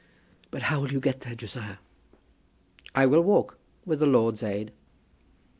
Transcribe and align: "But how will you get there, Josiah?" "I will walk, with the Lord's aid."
"But 0.49 0.63
how 0.63 0.79
will 0.79 0.91
you 0.91 0.99
get 0.99 1.19
there, 1.19 1.35
Josiah?" 1.35 1.77
"I 2.95 3.05
will 3.05 3.21
walk, 3.21 3.59
with 3.85 3.99
the 3.99 4.07
Lord's 4.07 4.41
aid." 4.41 4.71